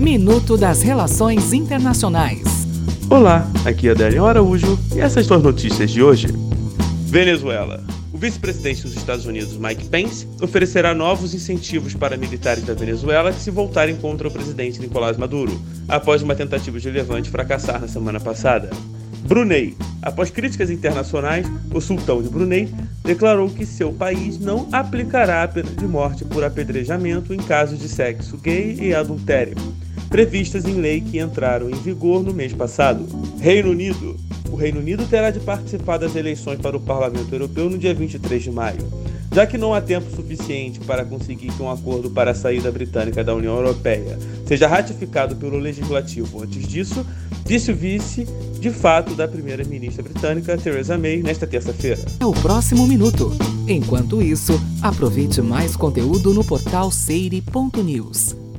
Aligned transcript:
Minuto 0.00 0.56
das 0.56 0.80
Relações 0.80 1.52
Internacionais. 1.52 2.40
Olá, 3.10 3.46
aqui 3.66 3.86
é 3.86 3.90
Adélio 3.90 4.24
Araújo 4.24 4.78
e 4.96 4.98
essas 4.98 5.26
são 5.26 5.36
as 5.36 5.42
notícias 5.42 5.90
de 5.90 6.02
hoje. 6.02 6.28
Venezuela. 7.04 7.84
O 8.10 8.16
vice-presidente 8.16 8.80
dos 8.80 8.96
Estados 8.96 9.26
Unidos, 9.26 9.58
Mike 9.58 9.90
Pence, 9.90 10.26
oferecerá 10.40 10.94
novos 10.94 11.34
incentivos 11.34 11.92
para 11.92 12.16
militares 12.16 12.64
da 12.64 12.72
Venezuela 12.72 13.30
que 13.30 13.40
se 13.40 13.50
voltarem 13.50 13.94
contra 13.94 14.26
o 14.26 14.30
presidente 14.30 14.80
Nicolás 14.80 15.18
Maduro, 15.18 15.60
após 15.86 16.22
uma 16.22 16.34
tentativa 16.34 16.80
de 16.80 16.90
levante 16.90 17.28
fracassar 17.28 17.78
na 17.78 17.86
semana 17.86 18.18
passada. 18.18 18.70
Brunei. 19.24 19.76
Após 20.00 20.30
críticas 20.30 20.70
internacionais, 20.70 21.46
o 21.74 21.78
sultão 21.78 22.22
de 22.22 22.30
Brunei 22.30 22.70
declarou 23.04 23.50
que 23.50 23.66
seu 23.66 23.92
país 23.92 24.40
não 24.40 24.66
aplicará 24.72 25.42
a 25.42 25.48
pena 25.48 25.70
de 25.70 25.86
morte 25.86 26.24
por 26.24 26.42
apedrejamento 26.42 27.34
em 27.34 27.38
casos 27.38 27.78
de 27.78 27.86
sexo 27.86 28.38
gay 28.38 28.78
e 28.80 28.94
adultério 28.94 29.54
previstas 30.10 30.64
em 30.64 30.74
lei 30.74 31.00
que 31.00 31.20
entraram 31.20 31.70
em 31.70 31.74
vigor 31.74 32.22
no 32.22 32.34
mês 32.34 32.52
passado. 32.52 33.06
Reino 33.40 33.70
Unido. 33.70 34.16
O 34.50 34.56
Reino 34.56 34.80
Unido 34.80 35.06
terá 35.06 35.30
de 35.30 35.38
participar 35.38 35.96
das 35.96 36.16
eleições 36.16 36.58
para 36.58 36.76
o 36.76 36.80
Parlamento 36.80 37.32
Europeu 37.32 37.70
no 37.70 37.78
dia 37.78 37.94
23 37.94 38.42
de 38.42 38.50
maio. 38.50 39.00
Já 39.32 39.46
que 39.46 39.56
não 39.56 39.72
há 39.72 39.80
tempo 39.80 40.10
suficiente 40.14 40.80
para 40.80 41.04
conseguir 41.04 41.52
que 41.52 41.62
um 41.62 41.70
acordo 41.70 42.10
para 42.10 42.32
a 42.32 42.34
saída 42.34 42.70
britânica 42.72 43.22
da 43.22 43.32
União 43.32 43.54
Europeia 43.54 44.18
seja 44.44 44.66
ratificado 44.66 45.36
pelo 45.36 45.56
Legislativo 45.56 46.42
antes 46.42 46.66
disso, 46.66 47.06
disse 47.46 47.70
o 47.70 47.76
vice 47.76 48.26
de 48.58 48.70
fato 48.70 49.14
da 49.14 49.28
primeira-ministra 49.28 50.02
britânica 50.02 50.58
Theresa 50.58 50.98
May 50.98 51.22
nesta 51.22 51.46
terça-feira. 51.46 52.04
É 52.18 52.26
o 52.26 52.32
próximo 52.32 52.84
minuto. 52.88 53.30
Enquanto 53.68 54.20
isso, 54.20 54.60
aproveite 54.82 55.40
mais 55.40 55.76
conteúdo 55.76 56.34
no 56.34 56.44
portal 56.44 56.90
seire.news. 56.90 58.49